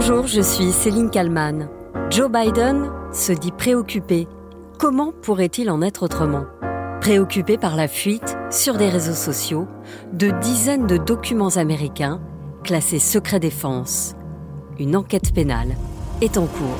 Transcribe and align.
Bonjour, 0.00 0.28
je 0.28 0.40
suis 0.40 0.70
Céline 0.70 1.10
Kalman. 1.10 1.68
Joe 2.08 2.30
Biden 2.30 2.88
se 3.12 3.32
dit 3.32 3.50
préoccupé. 3.50 4.28
Comment 4.78 5.10
pourrait-il 5.10 5.68
en 5.72 5.82
être 5.82 6.04
autrement? 6.04 6.44
Préoccupé 7.00 7.58
par 7.58 7.74
la 7.74 7.88
fuite 7.88 8.36
sur 8.48 8.76
des 8.76 8.88
réseaux 8.90 9.12
sociaux 9.12 9.66
de 10.12 10.30
dizaines 10.40 10.86
de 10.86 10.98
documents 10.98 11.56
américains 11.56 12.20
classés 12.62 13.00
secret 13.00 13.40
défense. 13.40 14.14
Une 14.78 14.94
enquête 14.94 15.34
pénale 15.34 15.74
est 16.20 16.38
en 16.38 16.46
cours. 16.46 16.78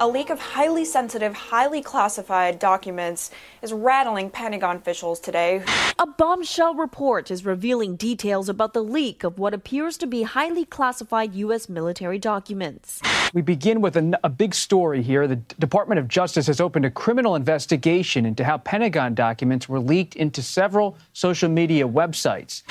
A 0.00 0.08
leak 0.08 0.30
of 0.30 0.40
highly 0.40 0.86
sensitive, 0.86 1.34
highly 1.34 1.82
classified 1.82 2.58
documents 2.58 3.30
is 3.60 3.70
rattling 3.70 4.30
Pentagon 4.30 4.76
officials 4.76 5.20
today. 5.20 5.62
A 5.98 6.06
bombshell 6.06 6.74
report 6.74 7.30
is 7.30 7.44
revealing 7.44 7.96
details 7.96 8.48
about 8.48 8.72
the 8.72 8.82
leak 8.82 9.24
of 9.24 9.38
what 9.38 9.52
appears 9.52 9.98
to 9.98 10.06
be 10.06 10.22
highly 10.22 10.64
classified 10.64 11.34
U.S. 11.34 11.68
military 11.68 12.18
documents. 12.18 13.02
We 13.34 13.42
begin 13.42 13.82
with 13.82 13.94
a, 13.96 14.18
a, 14.24 14.30
big 14.30 14.54
story 14.54 15.02
here. 15.02 15.28
The 15.28 15.36
Department 15.58 15.98
of 15.98 16.08
Justice 16.08 16.46
has 16.46 16.60
opened 16.62 16.86
a 16.86 16.90
criminal 16.90 17.36
investigation 17.36 18.24
into 18.24 18.42
how 18.42 18.56
Pentagon 18.56 19.14
documents 19.14 19.68
were 19.68 19.78
leaked 19.78 20.16
into 20.16 20.42
several 20.42 20.96
social 21.12 21.50
media 21.50 21.86
websites. 21.86 22.62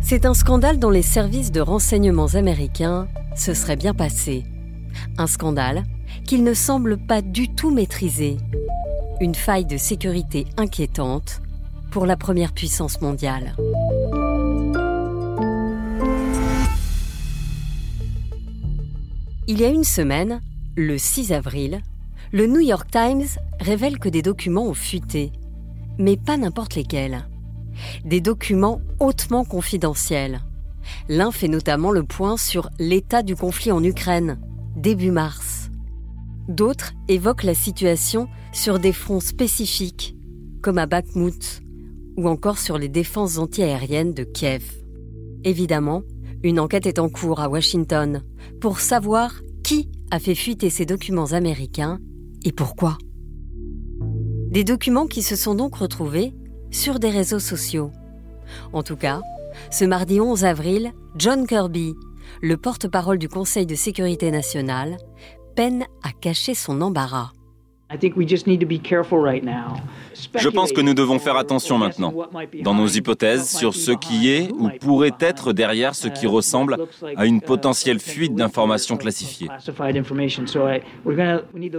C'est 0.00 0.24
un 0.24 0.34
scandale 0.34 0.78
dont 0.78 0.90
les 0.90 1.02
services 1.02 1.50
de 1.50 1.60
renseignements 1.60 2.36
américains 2.36 3.08
se 3.34 3.52
seraient 3.52 3.76
bien 3.76 3.92
passés. 3.92 4.44
Un 5.18 5.26
scandale 5.26 5.82
qu'il 6.24 6.44
ne 6.44 6.54
semble 6.54 6.96
pas 6.96 7.22
du 7.22 7.48
tout 7.48 7.70
maîtriser. 7.70 8.36
Une 9.20 9.34
faille 9.34 9.66
de 9.66 9.76
sécurité 9.76 10.46
inquiétante 10.56 11.42
pour 11.90 12.06
la 12.06 12.16
première 12.16 12.52
puissance 12.52 13.00
mondiale. 13.00 13.56
Il 19.48 19.60
y 19.60 19.64
a 19.64 19.68
une 19.68 19.82
semaine, 19.82 20.40
le 20.76 20.98
6 20.98 21.32
avril, 21.32 21.80
le 22.30 22.46
New 22.46 22.60
York 22.60 22.88
Times 22.88 23.26
révèle 23.58 23.98
que 23.98 24.08
des 24.08 24.22
documents 24.22 24.66
ont 24.66 24.74
fuité, 24.74 25.32
mais 25.98 26.16
pas 26.16 26.36
n'importe 26.36 26.76
lesquels. 26.76 27.26
Des 28.04 28.20
documents 28.20 28.80
hautement 29.00 29.44
confidentiels. 29.44 30.42
L'un 31.08 31.32
fait 31.32 31.48
notamment 31.48 31.90
le 31.90 32.04
point 32.04 32.36
sur 32.36 32.70
l'état 32.78 33.22
du 33.22 33.34
conflit 33.34 33.72
en 33.72 33.82
Ukraine, 33.82 34.38
début 34.78 35.10
mars. 35.10 35.70
D'autres 36.48 36.92
évoquent 37.08 37.42
la 37.42 37.54
situation 37.54 38.28
sur 38.52 38.78
des 38.78 38.92
fronts 38.92 39.20
spécifiques, 39.20 40.16
comme 40.62 40.78
à 40.78 40.86
Bakhmut, 40.86 41.62
ou 42.16 42.28
encore 42.28 42.58
sur 42.58 42.78
les 42.78 42.88
défenses 42.88 43.38
antiaériennes 43.38 44.14
de 44.14 44.24
Kiev. 44.24 44.64
Évidemment, 45.44 46.02
une 46.42 46.60
enquête 46.60 46.86
est 46.86 46.98
en 46.98 47.08
cours 47.08 47.40
à 47.40 47.48
Washington 47.48 48.22
pour 48.60 48.80
savoir 48.80 49.34
qui 49.62 49.90
a 50.10 50.18
fait 50.18 50.34
fuiter 50.34 50.70
ces 50.70 50.86
documents 50.86 51.32
américains 51.32 51.98
et 52.44 52.52
pourquoi. 52.52 52.96
Des 54.50 54.64
documents 54.64 55.06
qui 55.06 55.22
se 55.22 55.36
sont 55.36 55.54
donc 55.54 55.76
retrouvés 55.76 56.32
sur 56.70 56.98
des 56.98 57.10
réseaux 57.10 57.40
sociaux. 57.40 57.90
En 58.72 58.82
tout 58.82 58.96
cas, 58.96 59.20
ce 59.70 59.84
mardi 59.84 60.20
11 60.20 60.44
avril, 60.44 60.92
John 61.16 61.46
Kirby, 61.46 61.94
le 62.42 62.56
porte-parole 62.56 63.18
du 63.18 63.28
Conseil 63.28 63.66
de 63.66 63.74
sécurité 63.74 64.30
nationale, 64.30 64.96
peine 65.56 65.84
à 66.02 66.12
cacher 66.12 66.54
son 66.54 66.80
embarras. 66.80 67.32
Je 70.34 70.48
pense 70.48 70.72
que 70.72 70.80
nous 70.82 70.92
devons 70.92 71.18
faire 71.18 71.36
attention 71.36 71.78
maintenant, 71.78 72.12
dans 72.62 72.74
nos 72.74 72.86
hypothèses, 72.86 73.48
sur 73.48 73.74
ce 73.74 73.92
qui 73.92 74.28
est 74.30 74.52
ou 74.52 74.68
pourrait 74.78 75.16
être 75.20 75.54
derrière 75.54 75.94
ce 75.94 76.08
qui 76.08 76.26
ressemble 76.26 76.76
à 77.16 77.24
une 77.24 77.40
potentielle 77.40 77.98
fuite 77.98 78.34
d'informations 78.34 78.98
classifiées. 78.98 79.48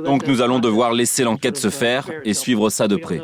Donc 0.03 0.27
nous 0.27 0.41
allons 0.41 0.59
devoir 0.59 0.93
laisser 0.93 1.23
l'enquête 1.23 1.57
se 1.57 1.69
faire 1.69 2.09
et 2.25 2.33
suivre 2.33 2.69
ça 2.69 2.87
de 2.87 2.95
près. 2.95 3.21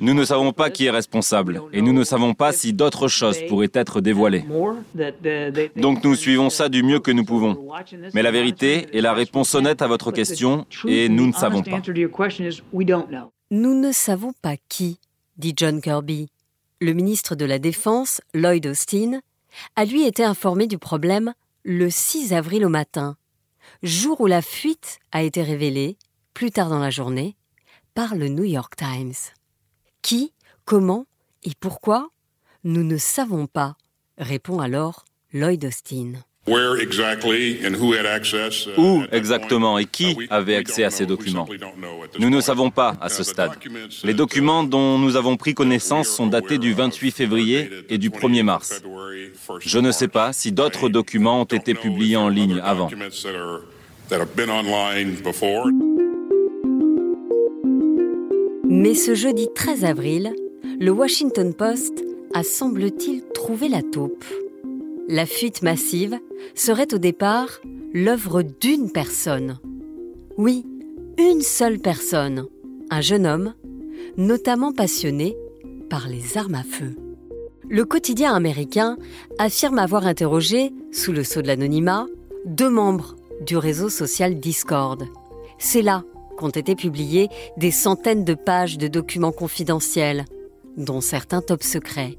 Nous 0.00 0.14
ne 0.14 0.24
savons 0.24 0.52
pas 0.52 0.70
qui 0.70 0.86
est 0.86 0.90
responsable 0.90 1.62
et 1.72 1.82
nous 1.82 1.92
ne 1.92 2.04
savons 2.04 2.34
pas 2.34 2.52
si 2.52 2.72
d'autres 2.72 3.08
choses 3.08 3.38
pourraient 3.48 3.70
être 3.72 4.00
dévoilées. 4.00 4.44
Donc 5.76 6.04
nous 6.04 6.14
suivons 6.14 6.50
ça 6.50 6.68
du 6.68 6.82
mieux 6.82 7.00
que 7.00 7.10
nous 7.10 7.24
pouvons. 7.24 7.68
Mais 8.14 8.22
la 8.22 8.30
vérité 8.30 8.88
et 8.92 9.00
la 9.00 9.12
réponse 9.12 9.54
honnête 9.54 9.82
à 9.82 9.86
votre 9.86 10.12
question 10.12 10.66
est 10.86 11.08
nous 11.08 11.26
ne 11.26 11.32
savons 11.32 11.62
pas. 11.62 11.80
Nous 13.50 13.74
ne 13.74 13.92
savons 13.92 14.32
pas 14.42 14.56
qui, 14.68 14.98
dit 15.36 15.54
John 15.56 15.80
Kirby. 15.80 16.28
Le 16.80 16.92
ministre 16.92 17.34
de 17.34 17.44
la 17.44 17.58
Défense, 17.58 18.20
Lloyd 18.32 18.66
Austin, 18.66 19.20
a 19.76 19.84
lui 19.84 20.06
été 20.06 20.24
informé 20.24 20.66
du 20.66 20.78
problème 20.78 21.34
le 21.64 21.90
6 21.90 22.32
avril 22.32 22.64
au 22.64 22.68
matin, 22.68 23.16
jour 23.82 24.20
où 24.20 24.26
la 24.26 24.40
fuite 24.40 24.98
a 25.12 25.22
été 25.22 25.42
révélée, 25.42 25.98
plus 26.32 26.50
tard 26.50 26.70
dans 26.70 26.78
la 26.78 26.90
journée, 26.90 27.36
par 27.94 28.14
le 28.14 28.28
New 28.28 28.44
York 28.44 28.76
Times. 28.76 29.12
Qui, 30.02 30.32
comment 30.64 31.06
et 31.42 31.52
pourquoi 31.58 32.08
Nous 32.64 32.84
ne 32.84 32.96
savons 32.96 33.46
pas, 33.46 33.76
répond 34.18 34.60
alors 34.60 35.04
Lloyd 35.32 35.64
Austin. 35.64 36.12
Uh, 36.48 36.52
Où 38.78 39.02
exactement 39.12 39.78
et 39.78 39.84
qui 39.84 40.12
uh, 40.12 40.26
avait 40.30 40.56
accès 40.56 40.84
à 40.84 40.90
ces 40.90 41.04
documents? 41.06 41.46
Nous 42.18 42.30
ne 42.30 42.40
savons 42.40 42.70
pas 42.70 42.96
à 43.00 43.08
ce 43.08 43.22
stade. 43.22 43.52
Les 44.02 44.14
documents 44.14 44.64
dont 44.64 44.98
nous 44.98 45.16
avons 45.16 45.36
pris 45.36 45.54
connaissance 45.54 46.08
sont 46.08 46.26
datés 46.26 46.58
du 46.58 46.72
28 46.72 47.10
février 47.10 47.70
et 47.88 47.98
du 47.98 48.10
1er 48.10 48.42
mars. 48.42 48.82
Je 49.60 49.78
ne 49.78 49.92
sais 49.92 50.08
pas 50.08 50.32
si 50.32 50.50
d'autres 50.50 50.88
documents 50.88 51.42
ont 51.42 51.44
été 51.44 51.74
publiés 51.74 52.16
en 52.16 52.28
ligne 52.28 52.60
avant. 52.64 52.88
Mais 58.72 58.94
ce 58.94 59.16
jeudi 59.16 59.48
13 59.52 59.84
avril, 59.84 60.32
le 60.78 60.92
Washington 60.92 61.52
Post 61.52 62.04
a 62.34 62.44
semble-t-il 62.44 63.24
trouvé 63.34 63.68
la 63.68 63.82
taupe. 63.82 64.24
La 65.08 65.26
fuite 65.26 65.62
massive 65.62 66.16
serait 66.54 66.94
au 66.94 66.98
départ 66.98 67.48
l'œuvre 67.92 68.42
d'une 68.42 68.92
personne. 68.92 69.58
Oui, 70.36 70.64
une 71.18 71.40
seule 71.40 71.80
personne, 71.80 72.46
un 72.90 73.00
jeune 73.00 73.26
homme, 73.26 73.54
notamment 74.16 74.72
passionné 74.72 75.36
par 75.88 76.08
les 76.08 76.38
armes 76.38 76.54
à 76.54 76.62
feu. 76.62 76.94
Le 77.68 77.84
quotidien 77.84 78.32
américain 78.34 78.98
affirme 79.38 79.80
avoir 79.80 80.06
interrogé, 80.06 80.72
sous 80.92 81.10
le 81.10 81.24
sceau 81.24 81.42
de 81.42 81.48
l'anonymat, 81.48 82.06
deux 82.46 82.70
membres 82.70 83.16
du 83.44 83.56
réseau 83.56 83.88
social 83.88 84.38
Discord. 84.38 85.08
C'est 85.58 85.82
là 85.82 86.04
ont 86.42 86.50
été 86.50 86.74
publiées 86.74 87.28
des 87.56 87.70
centaines 87.70 88.24
de 88.24 88.34
pages 88.34 88.78
de 88.78 88.88
documents 88.88 89.32
confidentiels, 89.32 90.24
dont 90.76 91.00
certains 91.00 91.42
top 91.42 91.62
secrets. 91.62 92.16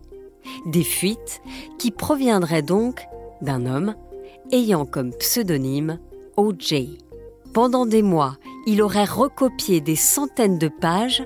Des 0.66 0.84
fuites 0.84 1.42
qui 1.78 1.92
proviendraient 1.92 2.62
donc 2.62 3.02
d'un 3.42 3.66
homme 3.66 3.96
ayant 4.52 4.86
comme 4.86 5.14
pseudonyme 5.14 6.00
OJ. 6.38 6.76
Pendant 7.54 7.86
des 7.86 8.02
mois, 8.02 8.38
il 8.66 8.82
aurait 8.82 9.06
recopié 9.06 9.82
des 9.82 9.96
centaines 9.96 10.58
de 10.58 10.68
pages 10.68 11.24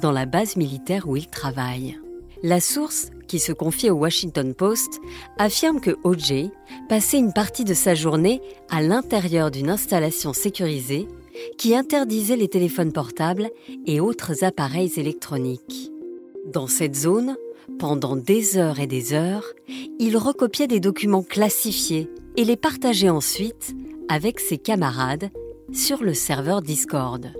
dans 0.00 0.12
la 0.12 0.26
base 0.26 0.56
militaire 0.56 1.08
où 1.08 1.16
il 1.16 1.28
travaille. 1.28 1.98
La 2.42 2.60
source, 2.60 3.10
qui 3.28 3.38
se 3.38 3.52
confie 3.52 3.90
au 3.90 3.96
Washington 3.96 4.54
Post, 4.54 5.00
affirme 5.38 5.80
que 5.80 5.96
OJ 6.04 6.50
passait 6.88 7.18
une 7.18 7.32
partie 7.32 7.64
de 7.64 7.74
sa 7.74 7.94
journée 7.94 8.40
à 8.70 8.82
l'intérieur 8.82 9.50
d'une 9.50 9.70
installation 9.70 10.32
sécurisée 10.32 11.08
qui 11.58 11.74
interdisait 11.74 12.36
les 12.36 12.48
téléphones 12.48 12.92
portables 12.92 13.50
et 13.86 14.00
autres 14.00 14.44
appareils 14.44 14.92
électroniques. 14.96 15.92
Dans 16.52 16.66
cette 16.66 16.94
zone, 16.94 17.36
pendant 17.78 18.16
des 18.16 18.56
heures 18.56 18.78
et 18.80 18.86
des 18.86 19.12
heures, 19.12 19.44
il 19.98 20.16
recopiait 20.16 20.68
des 20.68 20.80
documents 20.80 21.22
classifiés 21.22 22.08
et 22.36 22.44
les 22.44 22.56
partageait 22.56 23.08
ensuite 23.08 23.74
avec 24.08 24.40
ses 24.40 24.58
camarades 24.58 25.30
sur 25.72 26.02
le 26.02 26.14
serveur 26.14 26.62
Discord. 26.62 27.32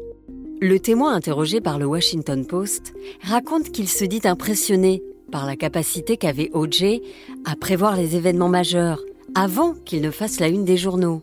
Le 0.60 0.80
témoin 0.80 1.14
interrogé 1.14 1.60
par 1.60 1.78
le 1.78 1.86
Washington 1.86 2.46
Post 2.46 2.94
raconte 3.22 3.70
qu'il 3.70 3.88
se 3.88 4.04
dit 4.04 4.22
impressionné 4.24 5.02
par 5.30 5.46
la 5.46 5.56
capacité 5.56 6.16
qu'avait 6.16 6.50
OJ 6.54 7.00
à 7.44 7.56
prévoir 7.56 7.96
les 7.96 8.16
événements 8.16 8.48
majeurs 8.48 9.02
avant 9.34 9.74
qu'il 9.74 10.00
ne 10.00 10.10
fasse 10.10 10.40
la 10.40 10.48
une 10.48 10.64
des 10.64 10.76
journaux 10.76 11.22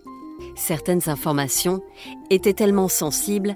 certaines 0.55 1.09
informations 1.09 1.81
étaient 2.29 2.53
tellement 2.53 2.87
sensibles 2.87 3.55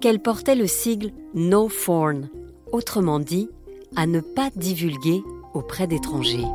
qu'elles 0.00 0.20
portaient 0.20 0.54
le 0.54 0.66
sigle 0.66 1.12
No 1.34 1.68
Foreign, 1.68 2.28
autrement 2.72 3.20
dit, 3.20 3.48
à 3.96 4.06
ne 4.06 4.20
pas 4.20 4.50
divulguer 4.56 5.22
auprès 5.54 5.86
d'étrangers. 5.86 6.46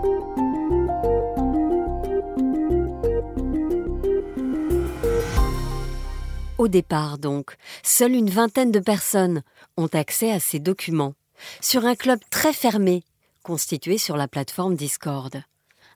Au 6.58 6.68
départ 6.70 7.18
donc, 7.18 7.58
seule 7.84 8.14
une 8.14 8.30
vingtaine 8.30 8.72
de 8.72 8.80
personnes 8.80 9.44
ont 9.76 9.88
accès 9.88 10.32
à 10.32 10.40
ces 10.40 10.60
documents, 10.60 11.14
sur 11.60 11.86
un 11.86 11.96
club 11.96 12.20
très 12.30 12.54
fermé, 12.54 13.04
constitué 13.42 13.98
sur 13.98 14.16
la 14.16 14.30
plateforme 14.30 14.76
Discord. 14.76 15.44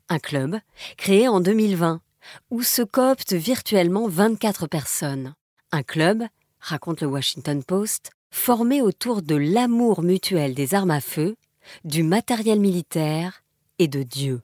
Un 0.10 0.20
club 0.20 0.60
créé 0.98 1.28
en 1.28 1.40
2020, 1.40 2.02
où 2.50 2.62
se 2.64 2.82
cooptent 2.82 3.34
virtuellement 3.34 4.08
24 4.08 4.68
personnes. 4.68 5.34
Un 5.72 5.84
club, 5.84 6.24
raconte 6.60 7.02
le 7.02 7.08
Washington 7.08 7.64
Post, 7.64 8.12
formé 8.32 8.82
autour 8.82 9.22
de 9.22 9.36
l'amour 9.36 10.02
mutuel 10.02 10.54
des 10.54 10.74
armes 10.74 10.92
à 10.92 11.02
feu, 11.02 11.36
du 11.84 12.04
matériel 12.04 12.60
militaire 12.60 13.44
et 13.80 13.88
de 13.88 14.04
Dieu. 14.04 14.42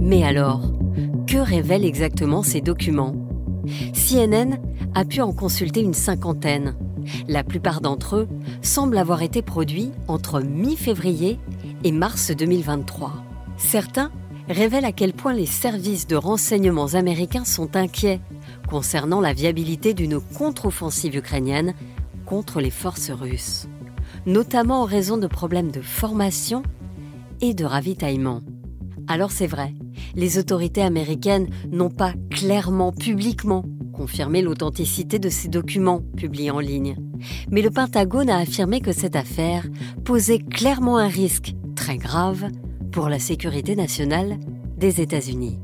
Mais 0.00 0.24
alors, 0.24 0.72
que 1.26 1.38
révèlent 1.38 1.84
exactement 1.84 2.42
ces 2.42 2.60
documents? 2.60 3.14
CNN 3.94 4.58
a 4.94 5.04
pu 5.04 5.20
en 5.20 5.32
consulter 5.32 5.80
une 5.80 5.94
cinquantaine. 5.94 6.76
La 7.28 7.44
plupart 7.44 7.80
d'entre 7.80 8.16
eux 8.16 8.28
semblent 8.60 8.98
avoir 8.98 9.22
été 9.22 9.42
produits 9.42 9.90
entre 10.08 10.40
mi-février 10.40 11.38
et 11.84 11.92
mars 11.92 12.30
2023. 12.30 13.12
Certains 13.56 14.10
révèlent 14.48 14.84
à 14.84 14.92
quel 14.92 15.12
point 15.12 15.32
les 15.32 15.46
services 15.46 16.06
de 16.06 16.16
renseignements 16.16 16.94
américains 16.94 17.44
sont 17.44 17.76
inquiets 17.76 18.20
concernant 18.68 19.20
la 19.20 19.32
viabilité 19.32 19.94
d'une 19.94 20.20
contre-offensive 20.20 21.16
ukrainienne 21.16 21.74
contre 22.26 22.60
les 22.60 22.70
forces 22.70 23.10
russes, 23.10 23.66
notamment 24.26 24.82
en 24.82 24.84
raison 24.84 25.16
de 25.16 25.26
problèmes 25.26 25.70
de 25.70 25.80
formation 25.80 26.62
et 27.40 27.54
de 27.54 27.64
ravitaillement. 27.64 28.40
Alors 29.08 29.32
c'est 29.32 29.46
vrai, 29.46 29.74
les 30.14 30.38
autorités 30.38 30.82
américaines 30.82 31.48
n'ont 31.70 31.90
pas 31.90 32.14
clairement, 32.30 32.92
publiquement, 32.92 33.64
confirmé 33.92 34.42
l'authenticité 34.42 35.18
de 35.18 35.28
ces 35.28 35.48
documents 35.48 36.00
publiés 36.16 36.50
en 36.50 36.60
ligne. 36.60 36.96
Mais 37.50 37.62
le 37.62 37.70
Pentagone 37.70 38.30
a 38.30 38.38
affirmé 38.38 38.80
que 38.80 38.92
cette 38.92 39.16
affaire 39.16 39.66
posait 40.04 40.38
clairement 40.38 40.98
un 40.98 41.08
risque 41.08 41.54
très 41.82 41.96
grave 41.96 42.48
pour 42.92 43.08
la 43.08 43.18
sécurité 43.18 43.74
nationale 43.74 44.38
des 44.76 45.00
États-Unis. 45.00 45.58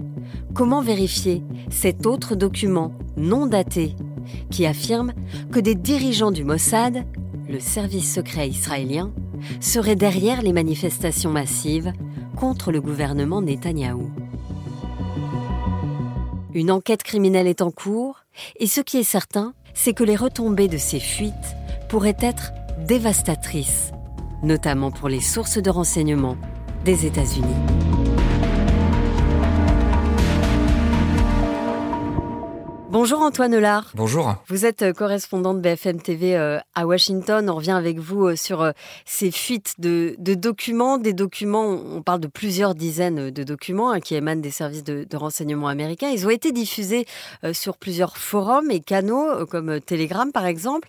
Comment 0.52 0.82
vérifier 0.82 1.44
cet 1.70 2.06
autre 2.06 2.34
document 2.34 2.92
non 3.16 3.46
daté 3.46 3.94
qui 4.50 4.66
affirme 4.66 5.12
que 5.52 5.60
des 5.60 5.76
dirigeants 5.76 6.32
du 6.32 6.42
Mossad, 6.42 7.04
le 7.48 7.60
service 7.60 8.12
secret 8.12 8.48
israélien, 8.48 9.12
seraient 9.60 9.94
derrière 9.94 10.42
les 10.42 10.52
manifestations 10.52 11.30
massives 11.30 11.92
contre 12.34 12.72
le 12.72 12.80
gouvernement 12.80 13.40
Netanyahou? 13.40 14.10
Une 16.52 16.72
enquête 16.72 17.04
criminelle 17.04 17.46
est 17.46 17.62
en 17.62 17.70
cours 17.70 18.24
et 18.58 18.66
ce 18.66 18.80
qui 18.80 18.96
est 18.96 19.04
certain, 19.04 19.54
c'est 19.72 19.94
que 19.94 20.02
les 20.02 20.16
retombées 20.16 20.66
de 20.66 20.78
ces 20.78 20.98
fuites 20.98 21.54
pourraient 21.88 22.16
être 22.18 22.50
dévastatrices, 22.88 23.92
notamment 24.42 24.90
pour 24.90 25.08
les 25.08 25.20
sources 25.20 25.58
de 25.58 25.70
renseignement 25.70 26.36
des 26.84 27.06
États-Unis. 27.06 27.77
Bonjour 32.90 33.20
Antoine 33.20 33.54
Lard. 33.58 33.90
Bonjour. 33.94 34.36
Vous 34.46 34.64
êtes 34.64 34.80
euh, 34.80 34.94
correspondant 34.94 35.52
de 35.52 35.60
BFM 35.60 36.00
TV 36.00 36.34
euh, 36.34 36.58
à 36.74 36.86
Washington. 36.86 37.50
On 37.50 37.56
revient 37.56 37.72
avec 37.72 37.98
vous 37.98 38.28
euh, 38.28 38.34
sur 38.34 38.72
ces 39.04 39.30
fuites 39.30 39.74
de, 39.78 40.16
documents. 40.18 40.96
Des 40.96 41.12
documents, 41.12 41.66
on 41.68 42.00
parle 42.00 42.20
de 42.20 42.28
plusieurs 42.28 42.74
dizaines 42.74 43.28
de 43.28 43.42
documents 43.42 43.90
hein, 43.90 44.00
qui 44.00 44.14
émanent 44.14 44.40
des 44.40 44.50
services 44.50 44.84
de, 44.84 45.06
renseignement 45.16 45.68
américains. 45.68 46.08
Ils 46.08 46.26
ont 46.26 46.30
été 46.30 46.50
diffusés 46.50 47.04
sur 47.52 47.76
plusieurs 47.76 48.16
forums 48.16 48.70
et 48.70 48.80
canaux, 48.80 49.44
comme 49.46 49.80
Telegram 49.80 50.32
par 50.32 50.46
exemple. 50.46 50.88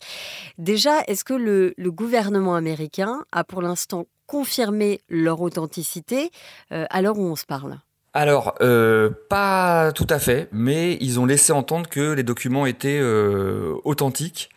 Déjà, 0.58 1.02
est-ce 1.08 1.26
que 1.26 1.34
le, 1.34 1.74
le 1.76 1.92
gouvernement 1.92 2.56
américain 2.56 3.26
a 3.34 3.44
pour 3.44 3.62
l'instant 3.62 4.06
confirmé 4.26 5.02
leur 5.10 5.42
authenticité 5.42 6.32
à 6.70 7.02
l'heure 7.02 7.18
où 7.18 7.26
on 7.26 7.36
se 7.36 7.46
parle? 7.46 7.80
Alors, 8.14 8.56
euh, 8.62 9.12
pas 9.30 9.92
tout 9.94 10.08
à 10.10 10.18
fait, 10.18 10.50
mais 10.52 10.98
ils 11.00 11.20
ont 11.20 11.28
laissé 11.28 11.52
entendre 11.52 11.88
que 11.88 12.14
les 12.14 12.24
documents 12.24 12.66
étaient 12.66 13.00
euh, 13.00 13.76
authentiques. 13.84 14.50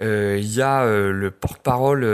Euh, 0.00 0.38
il 0.40 0.52
y 0.52 0.62
a 0.62 0.84
le 0.86 1.30
porte-parole, 1.30 2.04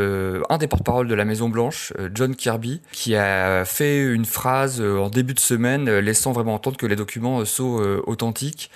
un 0.49 0.59
des 0.59 0.67
porte-parole 0.67 1.09
de 1.09 1.15
la 1.15 1.25
Maison 1.25 1.49
Blanche, 1.49 1.93
John 2.15 2.35
Kirby, 2.35 2.81
qui 2.93 3.17
a 3.17 3.65
fait 3.65 4.03
une 4.03 4.25
phrase 4.25 4.81
en 4.81 5.09
début 5.09 5.35
de 5.35 5.41
semaine 5.41 5.91
laissant 5.99 6.33
vraiment 6.33 6.55
entendre 6.55 6.77
que 6.77 6.87
les 6.87 6.97
documents 6.97 7.45
sont 7.45 8.01
authentiques. 8.07 8.71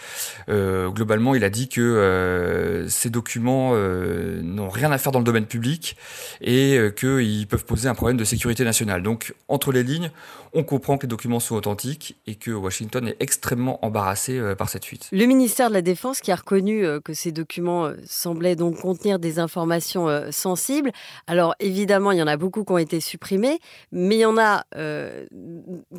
globalement, 0.49 1.35
il 1.35 1.45
a 1.45 1.51
dit 1.51 1.69
que 1.69 2.87
ces 2.89 3.11
documents 3.11 3.75
n'ont 3.75 4.71
rien 4.71 4.93
à 4.93 4.99
faire 4.99 5.13
dans 5.13 5.19
le 5.19 5.25
domaine 5.25 5.47
public 5.47 5.97
et 6.41 6.79
qu'ils 6.97 7.47
peuvent 7.49 7.65
poser 7.65 7.89
un 7.89 7.95
problème 7.95 8.17
de 8.17 8.25
sécurité 8.25 8.65
nationale. 8.65 9.03
Donc, 9.03 9.35
entre 9.49 9.73
les 9.73 9.83
lignes, 9.83 10.11
on 10.53 10.65
comprend 10.65 10.99
que 10.99 11.03
les 11.03 11.09
documents 11.09 11.41
sont 11.41 11.55
authentiques 11.55 12.17
et 12.27 12.35
que 12.35 12.51
Washington 12.51 13.07
est 13.09 13.17
extrêmement 13.21 13.85
embarrassé 13.85 14.39
euh, 14.39 14.55
par 14.55 14.69
cette 14.69 14.85
fuite. 14.85 15.09
Le 15.13 15.25
ministère 15.27 15.69
de 15.69 15.75
la 15.75 15.83
Défense 15.83 16.21
qui 16.21 16.33
a 16.33 16.37
reconnu 16.37 16.85
euh, 16.85 17.01
que 17.01 17.15
ces 17.15 17.33
documents 17.33 17.87
euh, 17.87 17.95
donc 18.57 18.81
contenir 18.81 19.19
des 19.19 19.39
informations 19.39 20.09
sensibles. 20.31 20.93
Alors 21.27 21.55
évidemment, 21.61 22.13
il 22.13 22.19
y 22.19 22.23
en 22.23 22.27
a 22.27 22.37
beaucoup 22.37 22.65
qui 22.65 22.73
ont 22.73 22.79
été 22.79 23.01
supprimés, 23.01 23.59
mais 23.93 24.17
il 24.17 24.21
y 24.21 24.25
en 24.25 24.39
a 24.39 24.65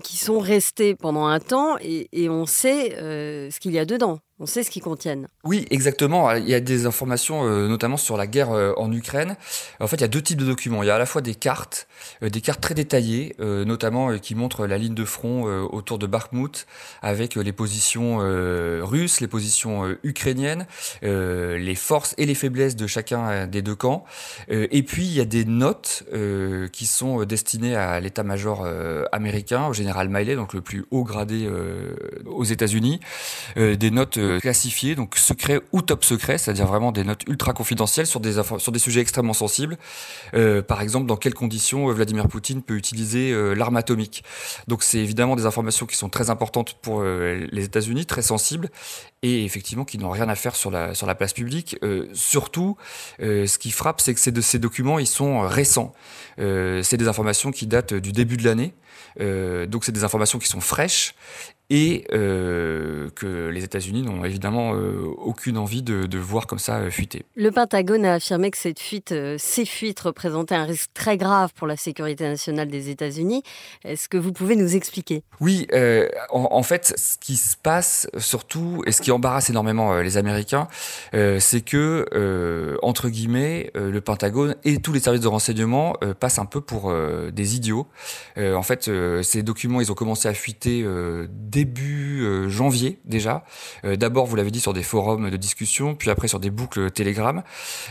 qui 0.03 0.17
sont 0.17 0.39
restés 0.39 0.95
pendant 0.95 1.25
un 1.25 1.39
temps 1.39 1.77
et, 1.81 2.09
et 2.11 2.29
on 2.29 2.45
sait 2.45 2.95
ce 2.97 3.59
qu'il 3.59 3.71
y 3.71 3.79
a 3.79 3.85
dedans. 3.85 4.19
On 4.43 4.47
sait 4.47 4.63
ce 4.63 4.71
qu'ils 4.71 4.81
contiennent. 4.81 5.27
Oui, 5.43 5.67
exactement. 5.69 6.31
Il 6.33 6.49
y 6.49 6.55
a 6.55 6.59
des 6.59 6.87
informations, 6.87 7.45
euh, 7.45 7.67
notamment 7.67 7.97
sur 7.97 8.17
la 8.17 8.25
guerre 8.25 8.49
euh, 8.49 8.73
en 8.75 8.91
Ukraine. 8.91 9.35
En 9.79 9.85
fait, 9.85 9.97
il 9.97 10.01
y 10.01 10.03
a 10.03 10.07
deux 10.07 10.23
types 10.23 10.39
de 10.39 10.45
documents. 10.45 10.81
Il 10.81 10.87
y 10.87 10.89
a 10.89 10.95
à 10.95 10.97
la 10.97 11.05
fois 11.05 11.21
des 11.21 11.35
cartes, 11.35 11.87
euh, 12.23 12.29
des 12.29 12.41
cartes 12.41 12.59
très 12.59 12.73
détaillées, 12.73 13.35
notamment 13.39 14.17
qui 14.17 14.33
montrent 14.33 14.65
la 14.65 14.79
ligne 14.79 14.95
de 14.95 15.05
front 15.05 15.43
autour 15.65 15.99
de 15.99 16.07
Bakhmut, 16.07 16.65
avec 17.03 17.35
les 17.35 17.51
positions 17.51 18.17
russes, 18.17 19.19
les 19.19 19.27
positions 19.27 19.95
ukrainiennes, 20.03 20.65
les 21.01 21.75
forces 21.75 22.15
et 22.17 22.25
les 22.25 22.35
faiblesses 22.35 22.75
de 22.75 22.87
chacun 22.87 23.45
des 23.47 23.61
deux 23.61 23.75
camps. 23.75 24.05
et 24.49 24.83
puis, 24.83 25.05
il 25.05 25.13
y 25.13 25.21
a 25.21 25.25
des 25.25 25.45
notes 25.45 26.03
qui 26.71 26.85
sont 26.85 27.23
destinées 27.25 27.75
à 27.75 27.99
l'état-major 27.99 28.67
américain, 29.11 29.67
au 29.67 29.73
général 29.73 30.09
Miley, 30.09 30.35
donc 30.35 30.53
le 30.53 30.61
plus 30.61 30.85
haut 30.91 31.03
gradé 31.03 31.49
aux 32.25 32.43
États-Unis. 32.43 32.99
des 33.55 33.91
notes 33.91 34.17
classifiés, 34.39 34.95
donc 34.95 35.17
secret 35.17 35.61
ou 35.71 35.81
top 35.81 36.03
secret, 36.03 36.37
c'est-à-dire 36.37 36.67
vraiment 36.67 36.91
des 36.91 37.03
notes 37.03 37.23
ultra 37.27 37.53
confidentielles 37.53 38.07
sur 38.07 38.19
des, 38.19 38.41
sur 38.57 38.71
des 38.71 38.79
sujets 38.79 39.01
extrêmement 39.01 39.33
sensibles. 39.33 39.77
Euh, 40.33 40.61
par 40.61 40.81
exemple, 40.81 41.07
dans 41.07 41.17
quelles 41.17 41.33
conditions 41.33 41.89
euh, 41.89 41.93
Vladimir 41.93 42.27
Poutine 42.27 42.61
peut 42.61 42.75
utiliser 42.75 43.31
euh, 43.31 43.53
l'arme 43.53 43.77
atomique. 43.77 44.23
Donc 44.67 44.83
c'est 44.83 44.99
évidemment 44.99 45.35
des 45.35 45.45
informations 45.45 45.85
qui 45.85 45.95
sont 45.95 46.09
très 46.09 46.29
importantes 46.29 46.75
pour 46.81 47.03
les 47.03 47.65
États-Unis, 47.65 48.05
très 48.05 48.21
sensibles, 48.21 48.69
et 49.21 49.43
effectivement 49.45 49.85
qui 49.85 49.97
n'ont 49.97 50.09
rien 50.09 50.29
à 50.29 50.35
faire 50.35 50.55
sur 50.55 50.71
la, 50.71 50.93
sur 50.93 51.07
la 51.07 51.15
place 51.15 51.33
publique. 51.33 51.77
surtout, 52.13 52.77
ce 53.19 53.57
qui 53.57 53.71
frappe, 53.71 54.01
c'est 54.01 54.13
que 54.13 54.19
ces, 54.19 54.39
ces 54.41 54.59
documents, 54.59 54.99
ils 54.99 55.07
sont 55.07 55.41
récents. 55.41 55.93
c'est 56.37 56.97
des 56.97 57.07
informations 57.07 57.51
qui 57.51 57.67
datent 57.67 57.93
du 57.93 58.11
début 58.11 58.37
de 58.37 58.43
l'année. 58.43 58.73
donc 59.67 59.83
c'est 59.85 59.91
des 59.91 60.03
informations 60.03 60.39
qui 60.39 60.47
sont 60.47 60.61
fraîches 60.61 61.15
et 61.71 62.03
euh, 62.11 63.09
que 63.15 63.47
les 63.47 63.63
États-Unis 63.63 64.01
n'ont 64.03 64.25
évidemment 64.25 64.75
euh, 64.75 65.05
aucune 65.17 65.57
envie 65.57 65.81
de, 65.81 66.17
voir 66.17 66.45
comme 66.45 66.59
ça 66.59 66.75
euh, 66.79 66.91
fuiter. 66.91 67.23
Le 67.35 67.49
Pentagone 67.49 68.05
a 68.05 68.15
affirmé 68.15 68.51
que 68.51 68.57
cette 68.57 68.79
fuite, 68.79 69.15
ces 69.37 69.65
fuites 69.65 70.01
représentaient 70.01 70.55
un 70.55 70.65
risque 70.65 70.89
très 70.93 71.15
grave 71.15 71.51
pour 71.55 71.67
la 71.67 71.77
sécurité 71.77 72.25
nationale 72.25 72.67
des 72.67 72.89
États-Unis. 72.89 73.43
Est-ce 73.85 74.09
que 74.09 74.17
vous 74.17 74.33
pouvez 74.33 74.57
nous 74.57 74.75
expliquer? 74.75 75.23
Oui, 75.39 75.65
en, 76.29 76.63
fait, 76.63 76.93
ce 76.97 77.17
qui 77.17 77.37
se 77.37 77.55
passe 77.55 78.09
surtout, 78.17 78.83
et 78.85 78.91
ce 78.91 79.01
qui 79.01 79.11
embarrasse 79.11 79.49
énormément 79.49 79.95
les 80.01 80.17
Américains, 80.17 80.67
c'est 81.13 81.61
que, 81.61 82.77
entre 82.83 83.07
guillemets, 83.09 83.71
le 83.75 84.01
Pentagone 84.01 84.55
et 84.65 84.79
tous 84.79 84.91
les 84.91 84.99
services 84.99 85.21
de 85.21 85.27
renseignement 85.27 85.95
passent 86.19 86.39
un 86.39 86.45
peu 86.45 86.59
pour 86.59 86.93
des 87.31 87.55
idiots. 87.55 87.87
en 88.37 88.63
fait, 88.63 88.89
ces 89.23 89.43
documents, 89.43 89.79
ils 89.81 89.91
ont 89.91 89.95
commencé 89.95 90.27
à 90.27 90.33
fuiter 90.33 90.85
dès 91.29 91.60
début 91.61 92.23
euh, 92.23 92.49
janvier 92.49 92.99
déjà. 93.05 93.43
Euh, 93.85 93.95
d'abord, 93.95 94.25
vous 94.25 94.35
l'avez 94.35 94.49
dit, 94.49 94.59
sur 94.59 94.73
des 94.73 94.81
forums 94.81 95.29
de 95.29 95.37
discussion, 95.37 95.93
puis 95.93 96.09
après 96.09 96.27
sur 96.27 96.39
des 96.39 96.49
boucles 96.49 96.89
Telegram. 96.89 97.43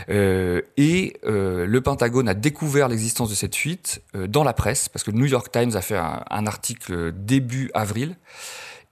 Euh, 0.09 0.63
et 0.77 1.17
le 1.23 1.81
Pentagone 1.81 2.29
a 2.29 2.35
découvert 2.35 2.89
l'existence 2.89 3.31
de 3.31 3.35
cette 3.35 3.55
fuite 3.55 4.03
dans 4.15 4.43
la 4.43 4.53
presse, 4.53 4.89
parce 4.89 5.05
que 5.05 5.11
le 5.11 5.19
New 5.19 5.27
York 5.27 5.51
Times 5.53 5.73
a 5.75 5.81
fait 5.81 5.97
un, 5.97 6.47
article 6.47 7.13
début 7.13 7.71
avril. 7.75 8.17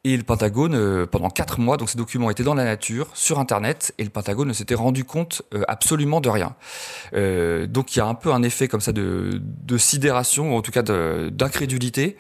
Et 0.04 0.16
le 0.16 0.23
Pentagone, 0.23 1.06
pendant 1.06 1.28
quatre 1.28 1.58
mois, 1.61 1.76
donc 1.76 1.90
ces 1.90 1.99
documents 1.99 2.30
étaient 2.30 2.44
dans 2.44 2.54
la 2.54 2.64
nature, 2.64 3.08
sur 3.14 3.38
Internet, 3.38 3.92
et 3.99 4.04
le 4.04 4.11
Pentagone 4.11 4.49
ne 4.49 4.52
s'était 4.52 4.76
rendu 4.76 5.04
compte 5.04 5.42
absolument 5.66 6.20
de 6.20 6.28
rien. 6.28 6.54
donc 7.66 7.94
il 7.94 7.99
y 7.99 8.02
a 8.02 8.06
un 8.06 8.14
peu 8.14 8.32
un 8.32 8.42
effet 8.42 8.68
comme 8.68 8.80
ça 8.80 8.92
de, 8.92 9.40
de 9.42 9.78
sidération, 9.78 10.54
ou 10.54 10.56
en 10.56 10.62
tout 10.62 10.73
cas 10.73 10.82
d'incrédulité, 10.82 12.16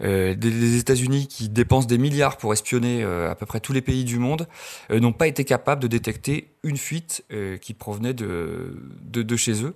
des, 0.00 0.34
des 0.34 0.76
États-Unis 0.78 1.26
qui 1.26 1.48
dépensent 1.48 1.86
des 1.86 1.98
milliards 1.98 2.36
pour 2.36 2.52
espionner 2.52 3.02
à 3.02 3.34
peu 3.34 3.46
près 3.46 3.60
tous 3.60 3.72
les 3.72 3.82
pays 3.82 4.04
du 4.04 4.18
monde, 4.18 4.46
n'ont 4.90 5.12
pas 5.12 5.26
été 5.26 5.44
capables 5.44 5.82
de 5.82 5.88
détecter 5.88 6.52
une 6.62 6.76
fuite 6.76 7.24
qui 7.60 7.74
provenait 7.74 8.14
de, 8.14 8.76
de, 9.02 9.22
de 9.22 9.36
chez 9.36 9.64
eux. 9.64 9.74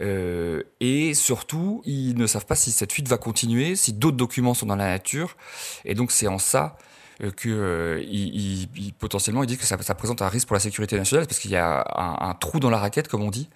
Euh, 0.00 0.62
et 0.80 1.14
surtout, 1.14 1.82
ils 1.84 2.16
ne 2.16 2.26
savent 2.26 2.46
pas 2.46 2.54
si 2.54 2.70
cette 2.70 2.92
fuite 2.92 3.08
va 3.08 3.18
continuer, 3.18 3.76
si 3.76 3.92
d'autres 3.92 4.16
documents 4.16 4.54
sont 4.54 4.66
dans 4.66 4.76
la 4.76 4.88
nature. 4.88 5.36
Et 5.84 5.94
donc 5.94 6.12
c'est 6.12 6.28
en 6.28 6.38
ça 6.38 6.76
euh, 7.22 7.30
que 7.30 7.48
euh, 7.48 8.02
il, 8.08 8.68
il, 8.76 8.92
potentiellement 8.94 9.42
ils 9.42 9.46
disent 9.46 9.58
que 9.58 9.66
ça, 9.66 9.80
ça, 9.82 9.94
présente 9.94 10.22
un 10.22 10.28
risque 10.28 10.46
pour 10.46 10.54
la 10.54 10.60
sécurité 10.60 10.96
nationale 10.96 11.26
parce 11.26 11.40
qu'il 11.40 11.50
y 11.50 11.56
a 11.56 11.84
un, 11.96 12.28
un, 12.28 12.34
trou 12.34 12.60
dans 12.60 12.70
la 12.70 12.78
raquette, 12.78 13.08
comme 13.08 13.22
on 13.22 13.30
dit, 13.30 13.48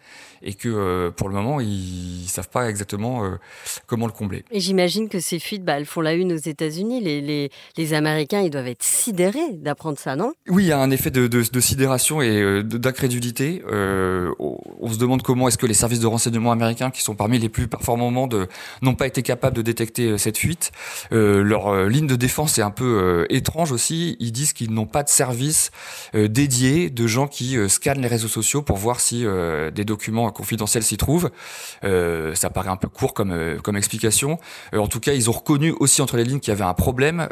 et 0.43 0.55
que 0.55 0.69
euh, 0.69 1.11
pour 1.11 1.29
le 1.29 1.35
moment, 1.35 1.61
ils 1.61 2.23
ne 2.25 2.29
savent 2.29 2.49
pas 2.49 2.69
exactement 2.69 3.25
euh, 3.25 3.39
comment 3.87 4.07
le 4.07 4.13
combler. 4.13 4.45
Et 4.51 4.61
j'imagine 4.61 5.09
que 5.09 5.21
ces 5.21 5.39
fuites, 5.39 5.65
bah, 5.65 5.75
elles 5.79 5.87
font 5.87 6.01
la 6.01 6.15
une 6.15 6.33
aux 6.33 6.37
États-Unis. 6.37 7.01
Les, 7.01 7.21
les, 7.21 7.51
les, 7.77 7.95
Américains, 7.95 8.41
ils 8.41 8.51
doivent 8.51 8.69
être 8.69 8.83
sidérés 8.83 9.53
d'apprendre 9.53 9.99
ça, 9.99 10.17
non? 10.17 10.33
Oui, 10.49 10.65
il 10.65 10.69
y 10.69 10.73
a 10.73 10.79
un 10.79 10.91
effet 10.91 11.11
de, 11.11 11.27
de, 11.27 11.43
de 11.51 11.61
sidération 11.61 12.23
et 12.23 12.41
euh, 12.41 12.63
d'incrédulité. 12.63 13.63
on 13.69 14.93
se 14.93 14.99
demande 14.99 15.23
comment 15.23 15.49
est-ce 15.49 15.59
que 15.59 15.67
les 15.67 15.75
services 15.75 16.01
de 16.01 16.07
renseignement 16.07 16.53
américains, 16.53 16.91
qui 16.91 17.03
sont 17.03 17.15
parmi 17.15 17.39
les 17.39 17.49
plus 17.49 17.69
performants 17.69 18.09
au 18.09 18.11
monde, 18.11 18.49
n'ont 18.83 18.95
pas 18.95 19.07
été 19.07 19.23
capables 19.23 19.57
de 19.57 19.63
détecter 19.63 20.19
cette 20.19 20.39
fuite. 20.39 20.73
leur 21.11 21.87
ligne 21.89 22.07
de 22.07 22.17
défense 22.17 22.59
est 22.59 22.63
un 22.63 22.71
peu 22.71 23.27
étrange 23.31 23.73
aussi. 23.73 24.17
Ils 24.21 24.33
disent 24.33 24.53
qu'ils 24.53 24.73
n'ont 24.73 24.87
pas 24.87 25.03
de 25.03 25.09
service 25.09 25.71
dédié 26.15 26.91
de 26.91 27.07
gens 27.07 27.27
qui 27.27 27.57
scannent 27.69 28.01
les 28.01 28.09
réseaux 28.09 28.29
sociaux 28.29 28.63
pour 28.63 28.77
voir 28.77 29.01
si 29.01 29.25
des 29.75 29.85
documents 29.85 30.27
confidentiel 30.33 30.83
s'y 30.83 30.97
trouve. 30.97 31.31
Euh, 31.85 32.35
ça 32.35 32.51
paraît 32.51 32.71
un 32.71 32.77
peu 32.77 32.89
court 32.89 33.15
comme, 33.15 33.33
euh, 33.33 33.59
explication. 33.75 34.39
Euh, 34.75 34.79
en 34.79 34.87
tout 34.87 35.01
cas, 35.01 35.12
ils 35.12 35.31
ont 35.31 35.33
reconnu 35.33 35.75
aussi 35.81 36.03
entre 36.03 36.17
les 36.17 36.25
lignes 36.25 36.41
qu'il 36.41 36.53
y 36.53 36.57
avait 36.57 36.65
un 36.65 36.75
problème 36.75 37.29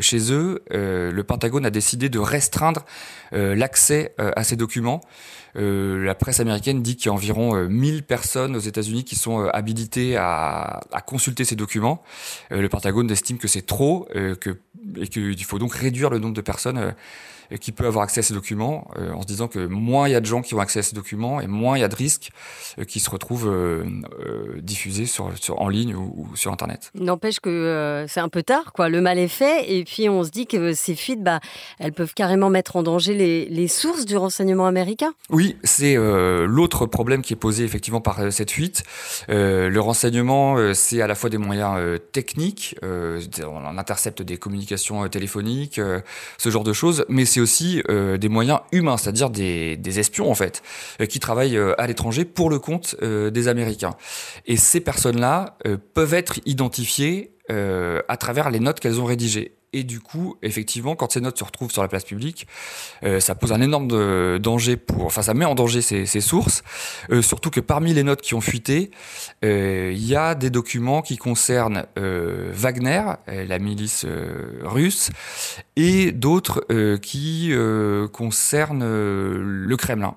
chez 0.00 0.32
eux. 0.32 0.62
Le 0.70 1.22
Pentagone 1.22 1.66
a 1.66 1.70
décidé 1.70 2.08
de 2.08 2.18
restreindre 2.18 2.84
l'accès 3.32 4.14
à 4.18 4.44
ces 4.44 4.56
documents. 4.56 5.00
La 5.58 6.14
presse 6.14 6.40
américaine 6.40 6.82
dit 6.82 6.96
qu'il 6.96 7.06
y 7.06 7.08
a 7.08 7.12
environ 7.12 7.68
1000 7.68 8.04
personnes 8.04 8.56
aux 8.56 8.60
États-Unis 8.60 9.04
qui 9.04 9.16
sont 9.16 9.44
habilitées 9.46 10.16
à, 10.16 10.80
à, 10.92 11.00
consulter 11.00 11.44
ces 11.44 11.56
documents. 11.56 12.02
le 12.50 12.68
Pentagone 12.68 13.10
estime 13.10 13.38
que 13.38 13.48
c'est 13.48 13.66
trop 13.66 14.08
que, 14.40 14.58
et 14.96 15.08
qu'il 15.08 15.44
faut 15.44 15.58
donc 15.58 15.74
réduire 15.74 16.10
le 16.10 16.18
nombre 16.18 16.34
de 16.34 16.40
personnes 16.40 16.94
qui 17.56 17.72
peut 17.72 17.86
avoir 17.86 18.04
accès 18.04 18.20
à 18.20 18.22
ces 18.22 18.34
documents, 18.34 18.88
euh, 18.98 19.12
en 19.12 19.22
se 19.22 19.26
disant 19.26 19.48
que 19.48 19.66
moins 19.66 20.08
il 20.08 20.12
y 20.12 20.14
a 20.14 20.20
de 20.20 20.26
gens 20.26 20.42
qui 20.42 20.54
ont 20.54 20.60
accès 20.60 20.80
à 20.80 20.82
ces 20.82 20.94
documents 20.94 21.40
et 21.40 21.46
moins 21.46 21.78
il 21.78 21.80
y 21.80 21.84
a 21.84 21.88
de 21.88 21.94
risques 21.94 22.30
euh, 22.78 22.84
qui 22.84 23.00
se 23.00 23.08
retrouvent 23.08 23.48
euh, 23.48 23.84
diffusés 24.60 25.06
sur, 25.06 25.32
sur, 25.38 25.60
en 25.62 25.68
ligne 25.68 25.94
ou, 25.94 26.28
ou 26.30 26.36
sur 26.36 26.52
Internet. 26.52 26.90
N'empêche 26.94 27.40
que 27.40 28.04
c'est 28.08 28.20
un 28.20 28.28
peu 28.28 28.42
tard, 28.42 28.72
quoi. 28.72 28.88
Le 28.88 29.00
mal 29.00 29.18
est 29.18 29.28
fait, 29.28 29.72
et 29.72 29.84
puis 29.84 30.08
on 30.08 30.24
se 30.24 30.30
dit 30.30 30.46
que 30.46 30.74
ces 30.74 30.94
fuites, 30.94 31.22
bah, 31.22 31.40
elles 31.78 31.92
peuvent 31.92 32.14
carrément 32.14 32.50
mettre 32.50 32.76
en 32.76 32.82
danger 32.82 33.14
les, 33.14 33.46
les 33.46 33.68
sources 33.68 34.04
du 34.04 34.16
renseignement 34.16 34.66
américain. 34.66 35.14
Oui, 35.30 35.47
c'est 35.64 35.96
l'autre 35.96 36.86
problème 36.86 37.22
qui 37.22 37.32
est 37.32 37.36
posé 37.36 37.64
effectivement 37.64 38.00
par 38.00 38.32
cette 38.32 38.50
fuite. 38.50 38.82
le 39.28 39.78
renseignement, 39.78 40.74
c'est 40.74 41.00
à 41.00 41.06
la 41.06 41.14
fois 41.14 41.30
des 41.30 41.38
moyens 41.38 41.98
techniques, 42.12 42.76
on 42.82 43.78
intercepte 43.78 44.22
des 44.22 44.36
communications 44.36 45.08
téléphoniques, 45.08 45.80
ce 46.38 46.50
genre 46.50 46.64
de 46.64 46.72
choses, 46.72 47.04
mais 47.08 47.24
c'est 47.24 47.40
aussi 47.40 47.82
euh, 47.88 48.16
des 48.16 48.28
moyens 48.28 48.60
humains, 48.72 48.96
c'est-à-dire 48.96 49.30
des, 49.30 49.98
espions 49.98 50.30
en 50.30 50.34
fait, 50.34 50.62
euh, 51.00 51.06
qui 51.06 51.20
travaillent 51.20 51.56
euh, 51.56 51.74
à 51.78 51.86
l'étranger 51.86 52.24
pour 52.24 52.50
le 52.50 52.58
compte 52.58 52.96
euh, 53.02 53.30
des 53.30 53.48
Américains. 53.48 53.94
Et 54.46 54.56
ces 54.56 54.80
personnes-là 54.80 55.56
euh, 55.66 55.76
peuvent 55.94 56.14
être 56.14 56.40
identifiées 56.46 57.32
euh, 57.50 58.02
à 58.08 58.16
travers 58.16 58.50
les 58.50 58.60
notes 58.60 58.80
qu'elles 58.80 59.00
ont 59.00 59.06
rédigées. 59.06 59.57
Et 59.74 59.82
du 59.82 60.00
coup, 60.00 60.36
effectivement, 60.42 60.96
quand 60.96 61.12
ces 61.12 61.20
notes 61.20 61.38
se 61.38 61.44
retrouvent 61.44 61.70
sur 61.70 61.82
la 61.82 61.88
place 61.88 62.04
publique, 62.04 62.46
euh, 63.04 63.20
ça 63.20 63.34
pose 63.34 63.52
un 63.52 63.60
énorme 63.60 63.86
de, 63.86 64.38
danger 64.42 64.78
pour, 64.78 65.04
enfin, 65.04 65.20
ça 65.20 65.34
met 65.34 65.44
en 65.44 65.54
danger 65.54 65.82
ces, 65.82 66.06
ces 66.06 66.22
sources. 66.22 66.62
Euh, 67.10 67.20
surtout 67.20 67.50
que 67.50 67.60
parmi 67.60 67.92
les 67.92 68.02
notes 68.02 68.22
qui 68.22 68.34
ont 68.34 68.40
fuité, 68.40 68.90
il 69.42 70.04
y 70.04 70.16
a 70.16 70.34
des 70.34 70.50
documents 70.50 71.02
qui 71.02 71.16
concernent 71.16 71.86
Wagner, 71.96 73.02
la 73.26 73.58
milice 73.58 74.06
russe, 74.62 75.10
et 75.76 76.12
d'autres 76.12 76.66
qui 76.96 77.52
concernent 78.12 78.84
le 78.84 79.76
Kremlin. 79.76 80.14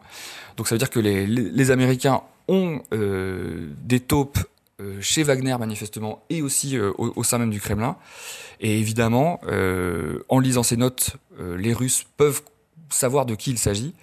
Donc 0.58 0.68
ça 0.68 0.76
veut 0.76 0.80
dire 0.80 0.90
que 0.90 1.00
les 1.00 1.72
Américains 1.72 2.22
ont 2.48 2.82
des 2.92 4.00
taupes 4.00 4.40
chez 5.00 5.24
Wagner 5.24 5.56
manifestement 5.60 6.24
et 6.30 6.42
aussi 6.42 6.80
au, 6.80 7.14
au, 7.16 7.24
sein 7.24 7.38
même 7.38 7.50
du 7.50 7.60
Kremlin. 7.60 7.98
Et 8.62 8.80
évidemment, 8.80 9.42
euh, 9.48 10.24
en 10.30 10.40
lisant 10.40 10.64
ces 10.64 10.78
notes, 10.78 11.18
euh, 11.40 11.58
les 11.58 11.74
Russes 11.74 12.06
peuvent 12.16 12.42
savoir 12.90 13.26
de 13.26 13.36
qui 13.36 13.52
il 13.52 13.58
s'agit. 13.58 13.96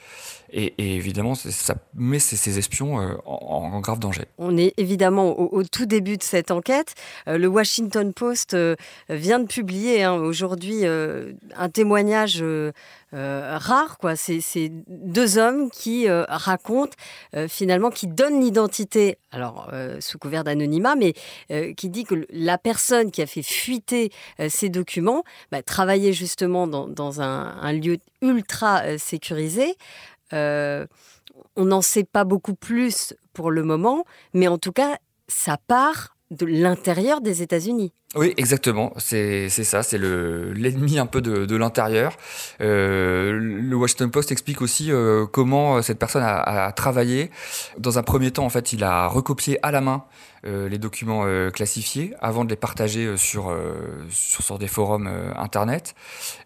Et, 0.51 0.75
évidemment, 0.79 1.35
ça 1.35 1.75
met 1.95 2.19
ces, 2.19 2.59
espions 2.59 3.01
euh, 3.01 3.15
en, 3.27 3.81
grave 3.81 3.99
danger. 3.99 4.25
On 4.39 4.57
est 4.57 4.73
évidemment 4.79 5.39
au, 5.39 5.63
tout 5.65 5.87
début 5.87 6.17
de 6.17 6.23
cette 6.23 6.51
enquête. 6.51 6.95
Euh, 7.27 7.37
le 7.37 7.49
Washington 7.49 8.13
Post 8.15 8.55
euh, 8.55 8.75
vient 9.11 9.41
de 9.41 9.47
publier 9.47 10.05
hein, 10.05 10.15
aujourd'hui 10.15 10.85
un 10.87 11.69
témoignage 11.69 12.43
rare. 13.13 13.99
C'est 14.17 14.73
deux 14.89 15.39
hommes 15.39 15.71
qui 15.71 16.09
racontent 16.09 16.97
finalement, 17.49 17.91
qui 17.91 18.07
donnent 18.07 18.41
l'identité, 18.41 19.19
alors 19.33 19.71
sous 20.01 20.19
couvert 20.19 20.45
d'anonymat, 20.45 20.95
mais 20.97 21.15
qui 21.75 21.89
dit 21.89 22.05
que 22.05 22.27
la 22.31 22.59
personne 22.59 23.11
qui 23.11 23.23
a 23.23 23.27
fait 23.27 23.43
fuiter 23.43 24.11
ces 24.49 24.69
documents 24.69 25.25
bah, 25.51 25.63
travaillait 25.63 26.13
justement 26.13 26.67
dans, 26.67 27.21
un 27.21 27.73
lieu 27.73 27.99
ultra 28.23 28.99
sécurisé. 28.99 29.77
Euh, 30.33 30.87
on 31.57 31.67
n'en 31.67 31.83
sait 31.83 32.05
pas 32.05 32.25
beaucoup 32.25 32.55
plus 32.55 33.15
pour 33.33 33.51
le 33.51 33.63
moment, 33.63 34.05
mais 34.35 34.49
en 34.49 34.59
tout 34.59 34.73
cas, 34.73 34.99
ça 35.29 35.57
part 35.67 36.17
de 36.31 36.47
l'intérieur 36.47 37.21
des 37.21 37.43
États-Unis. 37.43 37.93
Oui, 38.15 38.33
exactement. 38.39 38.95
C'est 38.97 39.51
ça, 39.51 39.83
c'est 39.83 39.99
l'ennemi 39.99 40.99
un 40.99 41.05
peu 41.05 41.21
de, 41.21 41.45
de 41.45 41.57
l'intérieur. 41.57 42.17
Euh, 42.63 43.33
le 43.33 43.77
Washington 43.77 44.11
Post 44.11 44.33
explique 44.33 44.63
aussi 44.63 44.91
euh, 44.91 45.27
comment 45.27 45.83
cette 45.83 45.99
personne 45.99 46.23
a, 46.23 46.67
a, 46.67 46.73
travaillé. 46.73 47.31
Dans 47.77 47.99
un 47.99 48.03
premier 48.03 48.31
temps, 48.31 48.47
en 48.47 48.49
fait, 48.51 48.73
il 48.73 48.83
a 48.83 49.09
recopié 49.09 49.59
à 49.63 49.73
la 49.73 49.83
main 49.83 50.05
euh, 50.47 50.69
les 50.69 50.79
documents 50.79 51.25
euh, 51.27 51.51
classifiés 51.51 52.15
avant 52.21 52.45
de 52.45 52.51
les 52.51 52.57
partager 52.57 53.07
euh, 53.07 53.17
sur, 53.17 53.53
sur, 54.11 54.45
sur, 54.45 54.59
des 54.59 54.69
forums 54.69 55.09
internet. 55.37 55.95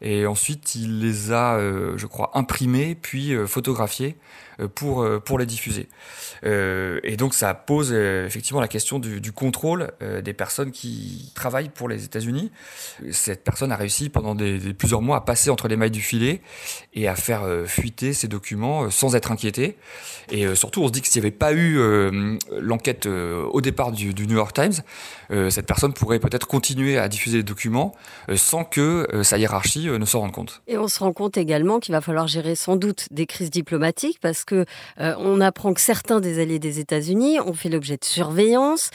Et 0.00 0.26
ensuite, 0.26 0.74
il 0.74 1.00
les 1.00 1.32
a, 1.32 1.58
je 1.96 2.06
crois, 2.06 2.30
imprimés 2.34 2.94
puis 2.94 3.34
photographiés 3.46 4.16
pour, 4.74 5.06
pour 5.24 5.38
les 5.38 5.46
diffuser. 5.46 5.88
et 6.42 7.16
donc, 7.16 7.34
ça 7.34 7.54
pose 7.54 7.92
effectivement 7.92 8.60
la 8.60 8.68
question 8.68 8.98
du, 8.98 9.20
du 9.20 9.32
contrôle 9.32 9.92
des 10.22 10.34
personnes 10.34 10.72
qui 10.72 11.32
travaillent 11.34 11.51
pour 11.74 11.88
les 11.88 12.04
États-Unis. 12.04 12.50
Cette 13.10 13.44
personne 13.44 13.72
a 13.72 13.76
réussi 13.76 14.08
pendant 14.08 14.36
plusieurs 14.78 15.02
mois 15.02 15.18
à 15.18 15.20
passer 15.20 15.50
entre 15.50 15.68
les 15.68 15.76
mailles 15.76 15.90
du 15.90 16.00
filet 16.00 16.42
et 16.94 17.08
à 17.08 17.14
faire 17.14 17.42
fuiter 17.66 18.12
ces 18.12 18.28
documents 18.28 18.90
sans 18.90 19.14
être 19.14 19.32
inquiété. 19.32 19.76
Et 20.30 20.54
surtout, 20.54 20.82
on 20.82 20.88
se 20.88 20.92
dit 20.92 21.02
que 21.02 21.08
s'il 21.08 21.20
n'y 21.20 21.26
avait 21.26 21.36
pas 21.36 21.52
eu 21.52 21.78
l'enquête 22.50 23.06
au 23.06 23.60
départ 23.60 23.92
du, 23.92 24.12
New 24.26 24.36
York 24.36 24.54
Times, 24.54 24.82
euh, 25.30 25.50
cette 25.50 25.66
personne 25.66 25.92
pourrait 25.92 26.18
peut-être 26.18 26.46
continuer 26.46 26.98
à 26.98 27.08
diffuser 27.08 27.38
des 27.38 27.42
documents 27.42 27.94
euh, 28.28 28.36
sans 28.36 28.64
que 28.64 29.06
euh, 29.12 29.22
sa 29.22 29.38
hiérarchie 29.38 29.86
ne 29.86 30.04
s'en 30.04 30.20
rende 30.20 30.32
compte. 30.32 30.62
Et 30.66 30.78
on 30.78 30.88
se 30.88 30.98
rend 31.00 31.12
compte 31.12 31.36
également 31.36 31.80
qu'il 31.80 31.92
va 31.92 32.00
falloir 32.00 32.26
gérer 32.26 32.54
sans 32.54 32.76
doute 32.76 33.06
des 33.10 33.26
crises 33.26 33.50
diplomatiques 33.50 34.18
parce 34.20 34.44
que 34.44 34.64
on 34.98 35.40
apprend 35.40 35.74
que 35.74 35.80
certains 35.80 36.20
des 36.20 36.40
alliés 36.40 36.58
des 36.58 36.78
États-Unis 36.78 37.40
ont 37.40 37.54
fait 37.54 37.68
l'objet 37.68 37.96
de 37.96 38.04
surveillance 38.04 38.90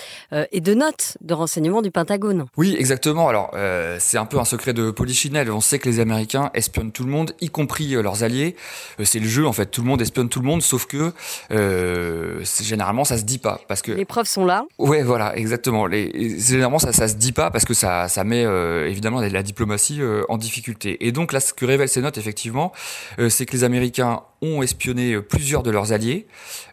et 0.52 0.62
de 0.62 0.74
notes 0.74 1.18
de 1.22 1.34
renseignement 1.34 1.82
du 1.82 1.92
Pentagone. 1.92 2.47
Oui, 2.56 2.76
exactement. 2.78 3.28
Alors 3.28 3.52
c'est 4.00 4.18
un 4.18 4.26
peu 4.26 4.40
un 4.40 4.46
secret 4.46 4.74
de 4.74 4.92
polichinelle. 4.92 5.52
On 5.52 5.62
sait 5.62 5.80
que 5.80 5.90
les 5.90 6.00
Américains 6.00 6.50
espionnent 6.54 6.92
tout 6.92 7.04
le 7.04 7.12
monde, 7.12 7.34
y 7.42 7.50
compris 7.50 7.90
leurs 7.90 8.24
alliés. 8.24 8.56
c'est 9.04 9.20
le 9.20 9.28
jeu 9.28 9.46
en 9.46 9.54
fait. 9.54 9.68
Tout 9.68 9.82
le 9.82 9.88
monde 9.88 10.02
espionne 10.02 10.30
tout 10.30 10.40
le 10.40 10.48
monde, 10.48 10.62
sauf 10.62 10.86
que 10.86 11.12
généralement 11.50 13.06
ça 13.06 13.18
se 13.18 13.24
dit 13.24 13.40
pas 13.40 13.60
parce 13.68 13.82
que 13.82 13.92
les 13.92 14.06
preuves 14.06 14.28
sont 14.28 14.46
là. 14.46 14.66
Ouais, 14.78 15.04
voilà, 15.04 15.36
exactement. 15.36 15.88
Les, 15.88 16.40
généralement, 16.40 16.80
ça, 16.80 16.94
ça 16.94 17.08
se 17.08 17.16
dit 17.16 17.32
pas 17.32 17.52
parce 17.52 17.66
que 17.66 17.74
ça, 17.74 18.08
ça 18.08 18.24
met 18.24 18.46
euh, 18.46 18.88
évidemment 18.88 19.20
la 19.20 19.44
diplomatie 19.44 20.02
euh, 20.02 20.24
en 20.30 20.38
difficulté. 20.38 21.06
Et 21.06 21.12
donc 21.12 21.34
là, 21.34 21.40
ce 21.40 21.54
que 21.54 21.66
révèlent 21.66 21.90
ces 21.90 22.02
notes, 22.02 22.18
effectivement, 22.18 22.72
euh, 23.20 23.30
c'est 23.30 23.46
que 23.46 23.54
les 23.54 23.64
Américains 23.64 24.22
ont 24.42 24.62
espionné 24.62 25.20
plusieurs 25.22 25.64
de 25.64 25.72
leurs 25.72 25.94
alliés, 25.94 26.28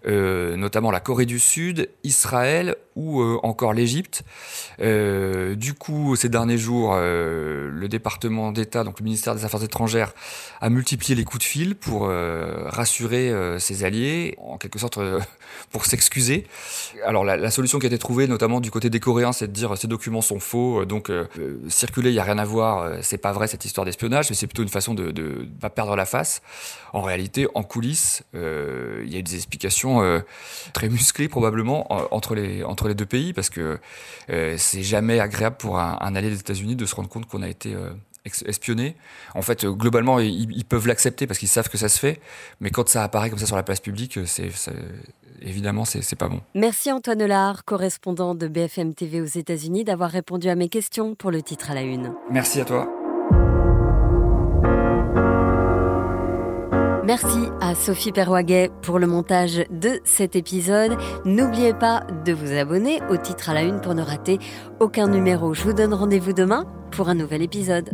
notamment 0.06 0.90
la 0.90 1.00
Corée 1.00 1.26
du 1.26 1.38
Sud, 1.38 1.88
Israël 2.02 2.76
ou 2.96 3.22
encore 3.42 3.72
l'Égypte. 3.72 4.22
du 4.78 5.74
coup, 5.78 6.14
ces 6.16 6.28
derniers 6.28 6.58
jours, 6.58 6.94
le 6.94 7.86
département 7.88 8.52
d'État, 8.52 8.84
donc 8.84 9.00
le 9.00 9.04
ministère 9.04 9.34
des 9.34 9.44
Affaires 9.44 9.62
étrangères, 9.62 10.14
a 10.60 10.68
multiplié 10.68 11.14
les 11.14 11.24
coups 11.24 11.44
de 11.44 11.48
fil 11.48 11.74
pour 11.74 12.08
rassurer 12.08 13.32
ses 13.58 13.84
alliés, 13.84 14.36
en 14.38 14.58
quelque 14.58 14.78
sorte 14.78 14.98
pour 15.70 15.86
s'excuser. 15.86 16.46
Alors 17.04 17.24
la, 17.24 17.50
solution 17.50 17.78
qui 17.78 17.86
a 17.86 17.88
été 17.88 17.98
trouvée, 17.98 18.26
notamment 18.26 18.60
du 18.60 18.70
côté 18.70 18.90
des 18.90 19.00
Coréens, 19.00 19.32
c'est 19.32 19.48
de 19.48 19.52
dire 19.52 19.76
ces 19.76 19.86
documents 19.86 20.22
sont 20.22 20.40
faux, 20.40 20.84
donc 20.84 21.10
circuler, 21.68 22.10
il 22.10 22.14
n'y 22.14 22.18
a 22.18 22.24
rien 22.24 22.38
à 22.38 22.44
voir, 22.44 22.92
c'est 23.02 23.18
pas 23.18 23.32
vrai 23.32 23.46
cette 23.46 23.64
histoire 23.64 23.84
d'espionnage, 23.84 24.30
mais 24.30 24.36
c'est 24.36 24.46
plutôt 24.46 24.62
une 24.62 24.68
façon 24.68 24.94
de 24.94 25.12
ne 25.12 25.44
pas 25.60 25.70
perdre 25.70 25.96
la 25.96 26.06
face. 26.06 26.42
En 26.92 27.02
réalité, 27.02 27.48
en 27.54 27.62
coulisses, 27.62 28.22
euh, 28.34 29.02
il 29.04 29.12
y 29.12 29.18
a 29.18 29.22
des 29.22 29.34
explications 29.34 30.02
euh, 30.02 30.20
très 30.72 30.88
musclées 30.88 31.28
probablement 31.28 31.92
entre 32.14 32.34
les, 32.34 32.62
entre 32.62 32.88
les 32.88 32.94
deux 32.94 33.06
pays, 33.06 33.32
parce 33.32 33.50
que 33.50 33.78
euh, 34.30 34.54
c'est 34.58 34.82
jamais 34.82 35.18
agréable 35.20 35.56
pour 35.56 35.78
un, 35.78 36.14
allié 36.14 36.30
des 36.30 36.38
États-Unis 36.38 36.76
de 36.76 36.86
se 36.86 36.94
rendre 36.94 37.08
compte 37.08 37.26
qu'on 37.26 37.42
a 37.42 37.48
été 37.48 37.74
espionné. 38.46 38.96
En 39.34 39.42
fait, 39.42 39.66
globalement, 39.66 40.20
ils, 40.20 40.64
peuvent 40.64 40.86
l'accepter 40.86 41.26
parce 41.26 41.38
qu'ils 41.38 41.48
savent 41.48 41.68
que 41.68 41.78
ça 41.78 41.88
se 41.88 41.98
fait, 41.98 42.20
mais 42.60 42.70
quand 42.70 42.88
ça 42.88 43.02
apparaît 43.02 43.28
comme 43.28 43.38
ça 43.38 43.46
sur 43.46 43.56
la 43.56 43.62
place 43.62 43.80
publique, 43.80 44.18
c'est 44.26 44.50
évidemment, 45.44 45.84
c'est 45.84 46.16
pas 46.16 46.28
bon. 46.28 46.40
Merci 46.54 46.90
Antoine 46.90 47.24
Lard, 47.24 47.64
correspondant 47.64 48.34
de 48.34 48.48
BFM 48.48 48.94
TV 48.94 49.20
aux 49.20 49.24
États-Unis, 49.24 49.84
d'avoir 49.84 50.10
répondu 50.10 50.48
à 50.48 50.54
mes 50.54 50.68
questions 50.68 51.14
pour 51.14 51.30
le 51.30 51.42
titre 51.42 51.70
à 51.70 51.74
la 51.74 51.82
une. 51.82 52.14
Merci 52.30 52.60
à 52.60 52.64
toi. 52.64 52.88
Merci 57.06 57.50
à 57.60 57.74
Sophie 57.74 58.12
Perwaguet 58.12 58.70
pour 58.80 58.98
le 58.98 59.06
montage 59.06 59.62
de 59.70 60.00
cet 60.04 60.36
épisode. 60.36 60.96
N'oubliez 61.26 61.74
pas 61.74 62.06
de 62.24 62.32
vous 62.32 62.52
abonner 62.56 63.00
au 63.10 63.18
titre 63.18 63.50
à 63.50 63.54
la 63.54 63.62
une 63.62 63.82
pour 63.82 63.94
ne 63.94 64.00
rater 64.00 64.38
aucun 64.80 65.06
numéro. 65.06 65.52
Je 65.52 65.62
vous 65.64 65.74
donne 65.74 65.92
rendez-vous 65.92 66.32
demain 66.32 66.64
pour 66.92 67.10
un 67.10 67.14
nouvel 67.14 67.42
épisode. 67.42 67.90